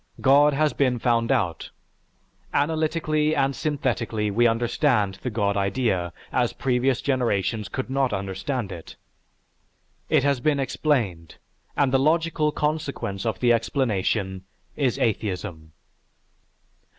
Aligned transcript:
God 0.21 0.55
has 0.55 0.73
been 0.73 0.97
found 0.97 1.31
out; 1.31 1.69
analytically 2.55 3.35
and 3.35 3.55
synthetically 3.55 4.31
we 4.31 4.47
understand 4.47 5.19
the 5.21 5.29
God 5.29 5.55
idea 5.55 6.11
as 6.31 6.53
previous 6.53 7.01
generations 7.03 7.69
could 7.69 7.87
not 7.87 8.11
understand 8.11 8.71
it. 8.71 8.95
It 10.09 10.23
has 10.23 10.39
been 10.39 10.59
explained, 10.59 11.35
and 11.77 11.91
the 11.93 11.99
logical 11.99 12.51
consequence 12.51 13.27
of 13.27 13.41
the 13.41 13.53
explanation 13.53 14.43
is 14.75 14.97
Atheism." 14.97 15.71